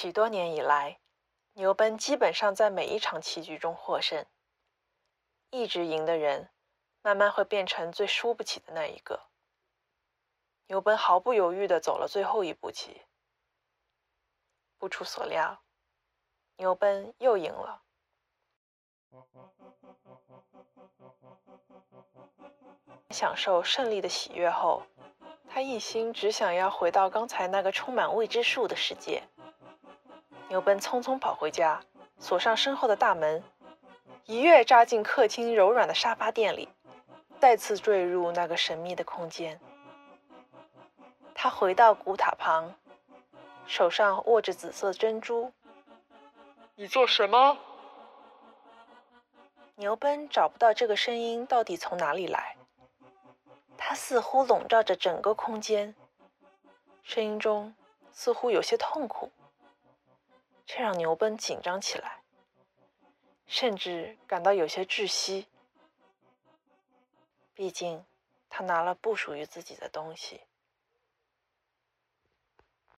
[0.00, 0.98] 许多年以来，
[1.52, 4.24] 牛奔基本上在每一场棋局中获胜。
[5.50, 6.48] 一直赢的人，
[7.02, 9.20] 慢慢会变成最输不起的那一个。
[10.68, 13.02] 牛奔毫不犹豫地走了最后一步棋。
[14.78, 15.60] 不出所料，
[16.56, 17.82] 牛奔又赢了。
[23.10, 24.82] 享受胜利的喜悦后，
[25.46, 29.22] 他一心只想要回到刚才那个充满未知数的世界。
[30.50, 31.80] 牛奔匆匆跑回家，
[32.18, 33.40] 锁上身后的大门，
[34.26, 36.68] 一跃扎进客厅柔软的沙发垫里，
[37.38, 39.60] 再次坠入那个神秘的空间。
[41.32, 42.74] 他回到古塔旁，
[43.64, 45.52] 手上握着紫色珍珠。
[46.74, 47.56] 你做什么？
[49.76, 52.56] 牛奔找不到这个声音到底从哪里来。
[53.78, 55.94] 它似乎笼罩着整个空间，
[57.04, 57.72] 声音中
[58.10, 59.30] 似乎有些痛苦，
[60.72, 62.22] 这让牛奔紧张起来，
[63.48, 65.48] 甚至感到有些窒息。
[67.52, 68.04] 毕竟，
[68.48, 70.42] 他拿了不属于自己的东西。